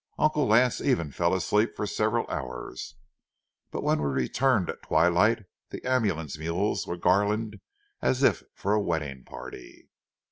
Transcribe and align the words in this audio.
Uncle 0.17 0.47
Lance 0.47 0.81
even 0.81 1.11
fell 1.11 1.31
asleep 1.35 1.75
for 1.75 1.85
several 1.85 2.27
hours. 2.27 2.95
But 3.69 3.83
when 3.83 4.01
we 4.01 4.07
returned 4.09 4.67
at 4.67 4.81
twilight, 4.81 5.45
the 5.69 5.87
ambulance 5.87 6.39
mules 6.39 6.87
were 6.87 6.97
garlanded 6.97 7.61
as 8.01 8.23
if 8.23 8.41
for 8.55 8.73
a 8.73 8.81
wedding 8.81 9.23
party. 9.25 9.89